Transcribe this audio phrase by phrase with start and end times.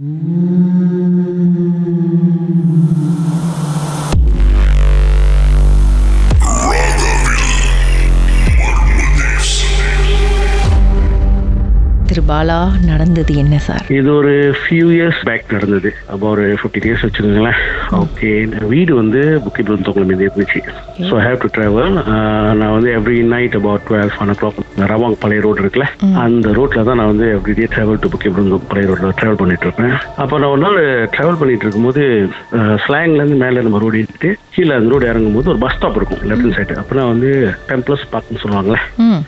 [0.00, 0.14] திரு பாலா
[12.84, 13.84] நடந்தது என்ன சார்?
[13.88, 15.94] இது ஒரு ஃபியூ இயர்ஸ் பேக் நடந்தது.
[16.06, 17.79] அப்போ ஒரு ஃபிஃப்டி இயர்ஸ் வச்சுக்கோங்களேன்.
[17.98, 18.30] ஓகே
[18.72, 20.60] வீடு வந்து புக்கி பிருந்தோங்கில் மீது இருந்துச்சு
[21.08, 21.94] ஸோ ஹேவ் டு ட்ராவல்
[22.60, 24.60] நான் வந்து every night about twelve one o'clock
[24.92, 25.86] Rawang பழைய ரோடு இருக்குல்ல
[26.24, 29.66] அந்த ரோட்ல தான் நான் வந்து எவ்ரி டே ட்ராவல் டு புக்கி பிருந்தோம் பழைய ரோட்ல ட்ராவல் பண்ணிட்டு
[29.68, 29.94] இருப்பேன்
[30.24, 30.78] அப்போ நான் ஒரு நாள்
[31.14, 32.04] ட்ராவல் பண்ணிட்டு இருக்கும்போது
[32.84, 36.46] ஸ்லாங்லேருந்து மேலே நம்ம ரோடு ஏறிட்டு கீழே அந்த ரோடு இறங்கும் போது ஒரு பஸ் ஸ்டாப் இருக்கும் லெஃப்ட்
[36.46, 37.30] ஹேண்ட் சைடு அப்போ வந்து
[37.70, 38.80] டெம்ப்ளஸ் பார்க்னு சொல்லுவாங்களே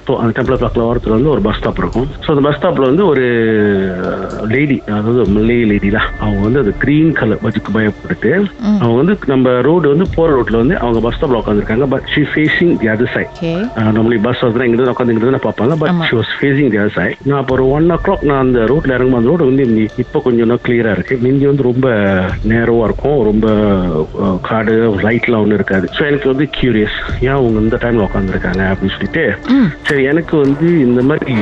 [0.07, 2.09] ஸோ அந்த டெம்பிள் பார்க்கில் ஓரத்தில் வந்து ஒரு பஸ் ஸ்டாப் இருக்கும்.
[2.24, 3.24] ஸோ அந்த பஸ் ஸ்டாப்பில் வந்து ஒரு
[4.55, 6.09] லேடி அதாவது மல்லே லேடி தான்.
[6.21, 8.33] அவங்க வந்து அது க்ரீன் கலர் பஜுக்கு பயப்பட்டு
[8.80, 12.77] அவங்க வந்து நம்ம ரோடு வந்து போகிற ரோட்டில் வந்து அவங்க பஸ் ஸ்டாப்பில் உட்காந்துருக்காங்க but she facing
[12.77, 13.30] the other side
[13.93, 15.77] நம்மளே பஸ் வந்து இங்கே உட்காந்து இங்கே தான் பார்ப்பாங்க.
[15.77, 16.02] But.
[16.09, 18.95] She was facing the other side நான் அப்போ ஒரு ஒன் ஓ கிளாக் நான் அந்த ரோட்டில்
[18.95, 21.16] இறங்கும் அந்த ரோடு வந்து இப்போ கொஞ்சம் இன்னும் கிளியராக இருக்கு.
[21.24, 21.88] மிந்தி வந்து ரொம்ப
[22.45, 23.24] நேரவாக இருக்கும்.
[23.24, 23.46] ரொம்ப
[24.41, 24.74] காடு
[25.07, 25.88] லைட்லாம் ஒன்றும் இருக்காது.
[25.99, 29.24] ஸோ எனக்கு வந்து கியூரியஸ் ஏன் அவங்க இந்த டைமில் உட்காந்துருக்காங்க அப்படின்னு சொல்லிட்டு
[29.82, 31.34] சரி எனக்கு வந்து இந்த மாதிரி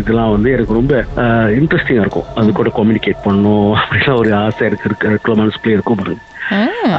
[0.00, 0.94] இதெல்லாம் வந்து எனக்கு ரொம்ப
[1.60, 2.30] இன்ட்ரெஸ்டிங்காக இருக்கும்.
[2.34, 3.70] அது கூட கம்யூனிகேட் பண்ணணும்.
[3.80, 5.08] அப்படிலாம் ஒரு ஆசை இருக்கு.
[5.08, 5.92] இருக்கிற மனசுக்குள்ளே இருக்கும்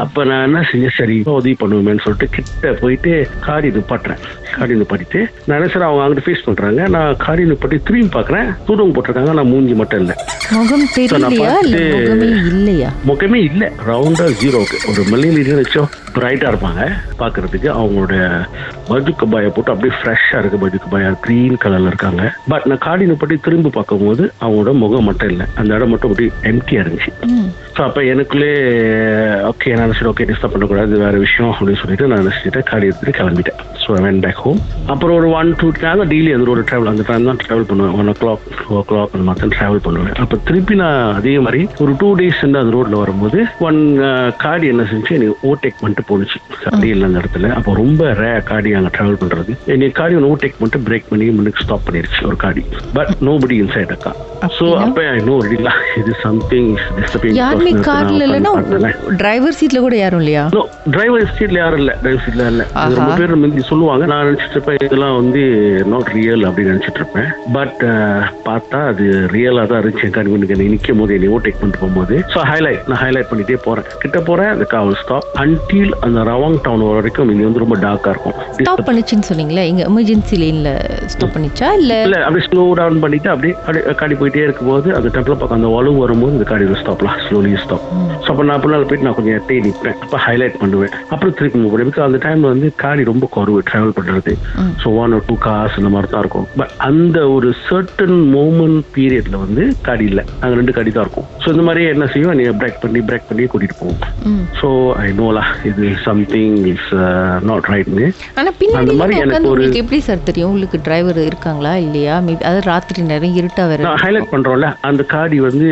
[0.01, 0.95] அப்ப நான் என்ன செஞ்சேன்?
[0.97, 3.11] சரி உதவி பண்ணுவேன்னு சொல்லிட்டு கிட்ட போயிட்டு
[3.47, 4.21] காடி நிப்பாட்டுறேன்
[4.55, 6.87] காடி நிப்பாட்டிட்டு நான் என்ன சார் அவங்க அங்கிட்டு ஃபேஸ் பண்றாங்க.
[6.95, 9.33] நான் காடி நிப்பாட்டி திரும்பி பாக்குறேன் தூரம் போட்டிருக்காங்க.
[9.39, 10.15] நான் மூஞ்சி மட்டும் இல்லை.
[10.55, 11.59] முகம் தெரியலையா?
[11.95, 12.89] முகமே இல்லையா?
[13.09, 13.69] முகமே இல்லை.
[13.89, 16.83] ரவுண்டா ஜீரோக்கு ஒரு மல்லியில் வச்சோம் பிரைட்டா இருப்பாங்க.
[17.21, 18.15] பாக்குறதுக்கு அவங்களோட
[18.89, 22.33] பஜு கபாயை போட்டு அப்படியே ஃப்ரெஷ்ஷா இருக்கு பஜு கபாயா கிரீன் கலர்ல இருக்காங்க.
[22.47, 25.47] பட் நான் காடி நிப்பாட்டி திரும்பி பார்க்கும்போது அவங்களோட முகம் மட்டும் இல்லை.
[25.55, 27.13] அந்த இடம் மட்டும் அப்படியே எம்டியா இருந்துச்சு.
[27.75, 28.51] ஸோ அப்போ எனக்குள்ளே
[29.49, 33.57] ஓகே நான் நினச்சிட்டு ஓகே டிஸ்டர்ப் பண்ணக்கூடாது வேற விஷயம் அப்படின்னு சொல்லிட்டு நான் நினச்சிட்டு காடி எடுத்துட்டு கிளம்பிட்டேன்.
[33.81, 34.59] ஸோ வென் பேக் ஹோம்
[34.91, 37.95] அப்புறம் ஒரு ஒன் டூ நான் டெய்லி அந்த ஒரு ட்ராவல் அந்த டைம் தான் ட்ராவல் பண்ணுவேன்.
[37.99, 40.15] One o'clock two o'clock அந்த மாதிரி தான் ட்ராவல் பண்ணுவேன்.
[40.23, 43.81] அப்போ திருப்பி நான் அதே மாதிரி ஒரு டூ டேஸ் அந்த ரோட்டில் வரும்போது ஒன்
[44.45, 46.39] காடி என்ன செஞ்சு எனக்கு ஓவர்டேக் பண்ணிட்டு போணுச்சு.
[46.93, 47.51] இல்லை அந்த இடத்துல.
[47.57, 51.65] அப்போ ரொம்ப ரே காடி அங்கே ட்ராவல் பண்ணுறது என்னை காடி ஒன்று ஓவர்டேக் பண்ணிட்டு பிரேக் பண்ணி முன்னுக்கு
[51.65, 52.63] ஸ்டாப் பண்ணிருச்சு ஒரு காடி.
[52.99, 54.13] பட் நோ படி இன்சைட் அக்கா
[54.57, 58.51] ஸோ அப்போ ஐ நோ ரெடிலா இது சம்திங் டிஸ்டர்பிங் யாருமே கார்ல இல்லைன்னா
[59.21, 60.43] டிரைவர் சீட்ல கூட யாரும் இல்லையா?
[60.93, 61.91] டிரைவர் சீட்ல யாரும் இல்ல.
[62.03, 62.63] டிரைவர் சீட்ல இல்ல.
[62.99, 64.05] ரொம்ப பேர் முந்தி சொல்லுவாங்க.
[64.11, 65.41] நான் நினைச்சிட்டு இருப்பேன் இதெல்லாம் வந்து
[65.93, 67.81] நாட் ரியல் அப்படின்னு நினைச்சிட்டு இருப்பேன் பட்
[68.47, 69.05] பார்த்தா அது
[69.35, 70.09] ரியலா தான் இருந்துச்சு.
[70.17, 72.15] கண்ணுக்கு நீ நிற்கும் போது என்னை ஓவர்டேக் பண்ணிட்டு போகும்போது.
[72.33, 73.87] ஸோ ஹைலைட் நான் ஹைலைட் பண்ணிட்டே போறேன்.
[74.03, 78.37] கிட்ட போறேன் அந்த காவல் ஸ்டாப் அன்டில் அந்த ரவாங் டவுன் வரைக்கும் இங்க வந்து ரொம்ப டார்க்கா இருக்கும்.
[78.59, 79.65] ஸ்டாப் பண்ணுச்சுன்னு சொன்னீங்களே?
[79.71, 80.69] இங்க எமர்ஜென்சி லைன்ல
[81.13, 81.69] ஸ்டாப் பண்ணிச்சா?
[81.81, 83.53] இல்ல இல்ல அப்படியே ஸ்லோ டவுன் பண்ணிட்டு அப்படியே
[84.01, 87.85] காடி போயிட்டே இருக்கும்போது அந்த டெம்பிள் பக்கம் அந்த வலு வரும்போது இந்த காடி ஸ்டாப்லாம் ஸ்லோலி ஸ்டாப்
[88.23, 89.97] ஸோ அப்போ நான் பின்னால் போயிட்டு நான் கொஞ்சம் எட்டே நிற்பேன்.
[89.99, 90.93] அப்போ ஹைலைட் பண்ணுவேன்.
[91.09, 94.33] அப்புறம் திருப்பி மூவ் பண்ணுவேன் பிகாஸ் அந்த டைம்ல வந்து காடி ரொம்ப குறவு ட்ராவல் பண்றது.
[94.81, 96.47] ஸோ ஒன் ஒரு டூ கார்ஸ் இந்த மாதிரி தான் இருக்கும்.
[96.57, 100.25] பட் அந்த ஒரு சர்டன் மூமெண்ட் பீரியட்ல வந்து காடி இல்லை.
[100.39, 101.27] அங்கே ரெண்டு காடி தான் இருக்கும்.
[101.43, 102.35] ஸோ இந்த மாதிரி என்ன செய்வோம்?
[102.35, 104.01] நீ பிரேக் பண்ணி பிரேக் பண்ணி கூட்டிட்டு போவோம்.
[104.61, 104.67] ஸோ
[104.97, 106.89] ஐ நோலா இது சம்திங் இஸ்
[107.43, 108.07] நாட் ரைட்னு
[108.75, 110.49] அந்த மாதிரி எனக்கு ஒரு- எப்படி சார் தெரியும்?
[110.49, 111.75] உங்களுக்கு டிரைவர் இருக்காங்களா?
[111.77, 112.15] இல்லையா?
[112.19, 115.67] மேபி அதாவது ராத்திரி நேரம் இருட்டா வேற ஹைலைட் பண்றோம்ல அந்த காடி வந்து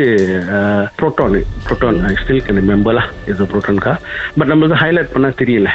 [0.96, 1.36] Proton
[1.74, 3.92] Proton I still can ரிமெம்பர்லா இது புரோட்டான் கா
[4.38, 5.68] பட் நம்மளுக்கு ஹைலைட் பண்ணா தெரியல.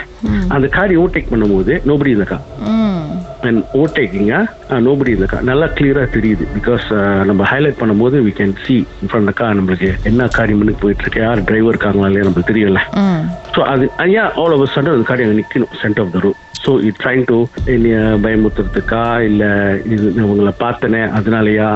[0.56, 2.38] அந்த காடி ஓவர்டேக் பண்ணும்போது நோபடி இந்த கா
[2.72, 3.06] ம்.
[3.48, 4.36] அண்ட் ஓவர்டேக்கிங்க
[4.88, 6.46] நோபடி இந்த கா நல்லா கிளியரா தெரியுது.
[6.56, 6.88] பிகாஸ்
[7.30, 8.76] நம்ம ஹைலைட் பண்ணும்போது வி கேன் சி
[9.08, 12.82] ஃப்ரண்ட் கா நம்மளுக்கு என்ன காடி முன்னுக்கு போயிட்டு இருக்கு யார் டிரைவர் இருக்காங்களா இல்லையா நம்மளுக்கு தெரியல.
[13.56, 16.84] ஸோ அது ஐயா ஆல் ஓவர் சடன் அந்த காடி அங்கே நிற்கணும் centre of the route so
[16.84, 19.50] it trying to என்னைய பயமுத்துறதுக்கா இல்லை
[19.94, 21.70] இது உங்களை பார்த்தனே அதனாலயா?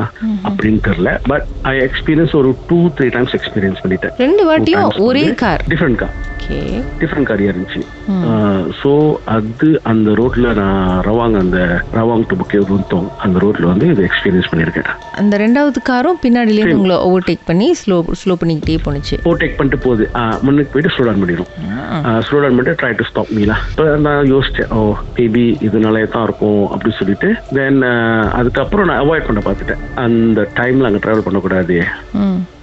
[0.47, 1.11] அப்படின்னு தெரியல.
[1.27, 4.16] பட் ஐ எக்ஸ்பீரியன்ஸ் ஒரு டூ த்ரீ டைம்ஸ் எக்ஸ்பீரியன்ஸ் பண்ணிட்டேன்.
[4.17, 6.61] ரெண்டு வாட்டியும் ஒரே car different car okay
[7.01, 7.81] different காரியா இருந்துச்சு.
[8.79, 8.91] ஸோ
[9.35, 11.59] அது அந்த ரோட்ல நான் ரவாங் அந்த
[11.97, 14.89] ரவாங் டு புக்கே ருந்தோம் அந்த ரோட்ல வந்து இதை எக்ஸ்பீரியன்ஸ் பண்ணியிருக்கேன்.
[15.21, 19.17] அந்த ரெண்டாவது காரும் பின்னாடில உங்களை ஓவர்டேக் பண்ணி ஸ்லோ ஸ்லோ பண்ணிக்கிட்டே போணுச்சு.
[19.27, 20.07] ஓவர்டேக் பண்ணிட்டு போகுது.
[20.45, 21.51] முன்னுக்கு போயிட்டு ஸ்லோ டவுன் பண்ணிடும்
[22.27, 24.81] ஸ்லோ டவுன் பண்ணிட்டு ட்ரை டு ஸ்டாப் மீலா இப்போ நான் யோசிச்சேன் ஓ
[25.19, 27.31] மேபி இதனாலே தான் இருக்கும் அப்படின்னு சொல்லிட்டு.
[27.59, 27.81] தென்
[28.39, 29.83] அதுக்கப்புறம் நான் அவாய்ட் பண்ண பார்த்துட்டேன்.
[30.07, 31.77] அந்த டைம்ல அங்கே ட்ராவல் பண்ணக்கூடாது.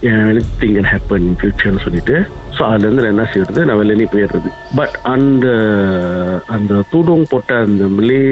[0.02, 0.28] Hmm
[0.60, 2.14] think can happen in ஃபியூச்சர்னு சொல்லிட்டு.
[2.56, 3.64] ஸோ அதுலேருந்து நான் என்ன செய்யறது?
[3.64, 4.50] நான் வெளியே போயிடுறது.
[4.74, 5.46] பட் அந்த
[6.46, 8.22] அந்த தூடம் போட்ட அந்த மிலே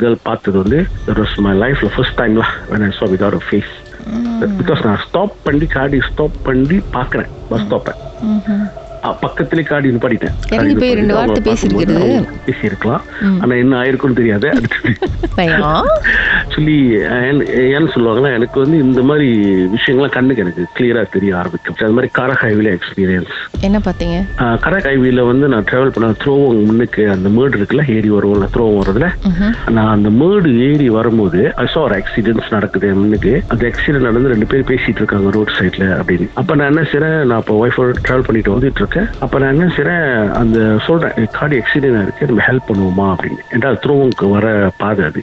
[0.00, 0.80] கேர்ள் பார்த்தது வந்து
[1.38, 3.72] மை லைஃப்ல ஃபர்ஸ்ட் டைம்ல when I saw without a face.
[4.60, 7.30] Because நான் ஸ்டாப் பண்ணி காடி ஸ்டாப் பண்ணி பார்க்குறேன்.
[7.48, 7.94] பஸ் ஸ்டாப்பை.
[9.20, 9.88] பக்கத்திலே காடி
[11.44, 12.10] பேசியிருக்கிறது.
[12.46, 13.02] பேசியிருக்கலாம்.
[13.40, 14.48] ஆனா என்ன ஆயிருக்கும்னு தெரியாது.
[16.52, 16.78] ஆக்சுவலி
[17.74, 19.28] ஏன்னு சொல்லுவாங்கன்னா எனக்கு வந்து இந்த மாதிரி
[19.74, 21.76] விஷயங்கள்லாம் கண்ணுக்கு எனக்கு கிளியரா தெரிய ஆரம்பிக்கும்.
[21.84, 23.32] அது மாதிரி கரக் ஹைவேல எக்ஸ்பீரியன்ஸ்
[23.66, 24.16] என்ன பார்த்தீங்க?
[24.64, 29.08] கரக் ஹைவேல வந்து நான் டிராவல் பண்ண த்ரோவங் முன்னுக்கு அந்த மேடு இருக்குல்ல ஏரி வருவோம்ல த்ரோவம் வரதுல.
[29.76, 33.32] நான் அந்த மேடு ஏறி வரும்போது ஐசா ஒரு ஆக்சிடென்ட்ஸ் நடக்குது முன்னுக்கு.
[33.48, 36.28] அந்த ஆக்சிடென்ட் நடந்து ரெண்டு பேர் பேசிட்டு இருக்காங்க ரோட் சைட்ல அப்படின்னு.
[36.42, 39.08] அப்ப நான் என்ன செய்றேன் நான் இப்போ ஒய்ஃபோட டிராவல் பண்ணிட்டு வந்துட்டு இருக்கேன்.
[39.20, 40.06] அப்ப நான் என்ன செய்றேன்
[40.42, 43.08] அந்த சொல்றேன் காடி ஆக்சிடென்ட் இருக்கு நம்ம ஹெல்ப் பண்ணுவோமா?
[43.14, 43.42] அப்படின்னு.
[43.54, 44.46] ஏன்டா த்ரோவுக்கு வர
[44.82, 45.22] பாதை அது.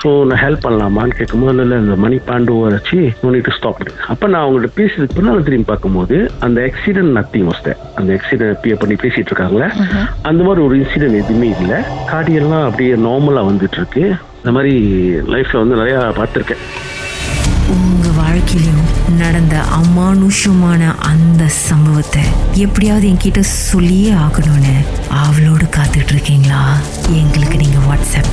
[0.00, 3.80] ஸோ நான் ஹெல்ப் பண்ணலாமான்னு கேட்கும்போது இல்லை இந்த மணி பாண்டு வச்சு நோனிட்டு ஸ்டாப்
[4.12, 6.16] அப்போ நான் அவங்கள்ட்ட பேசியதுக்கு பின்னால் திரும்பி பார்க்கும்போது
[6.46, 9.68] அந்த ஆக்சிடென்ட் நத்திங் வஸ்தேன் அந்த ஆக்சிடென்ட் பே பண்ணி பேசிட்டு இருக்காங்களே
[10.30, 11.78] அந்த மாதிரி ஒரு இன்சிடென்ட் எதுவுமே இல்லை.
[12.12, 14.04] காடியெல்லாம் அப்படியே நார்மலாக வந்துட்டு இருக்கு
[14.40, 14.74] இந்த மாதிரி
[15.34, 16.62] லைஃப்ல வந்து நிறையா பார்த்துருக்கேன்.
[17.74, 18.84] உங்க வாழ்க்கையிலும்
[19.18, 22.22] நடந்த அமானுஷமான அந்த சம்பவத்தை
[22.64, 23.40] எப்படியாவது என்கிட்ட
[23.70, 24.76] சொல்லியே ஆகணும்னு
[25.22, 26.62] அவளோடு காத்துட்டு இருக்கீங்களா?
[27.22, 28.32] எங்களுக்கு நீங்க வாட்ஸ்அப்